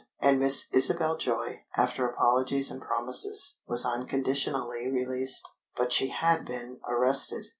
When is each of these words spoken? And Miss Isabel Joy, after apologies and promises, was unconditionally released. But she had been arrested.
And 0.19 0.39
Miss 0.39 0.67
Isabel 0.73 1.15
Joy, 1.15 1.61
after 1.77 2.09
apologies 2.09 2.71
and 2.71 2.81
promises, 2.81 3.59
was 3.67 3.85
unconditionally 3.85 4.87
released. 4.89 5.47
But 5.77 5.91
she 5.93 6.07
had 6.07 6.43
been 6.43 6.79
arrested. 6.89 7.49